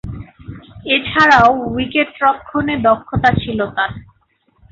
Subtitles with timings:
[0.87, 3.91] এছাড়াও, উইকেট-রক্ষণে দক্ষতা ছিল তার।